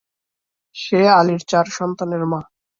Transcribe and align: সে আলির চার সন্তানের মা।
সে 0.75 0.99
আলির 1.19 1.41
চার 1.47 1.65
সন্তানের 1.77 2.23
মা। 2.25 2.39